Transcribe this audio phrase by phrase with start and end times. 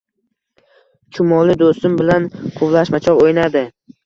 [1.17, 3.65] Chumoli do’stim bilan quvlashmachoq o’ynadi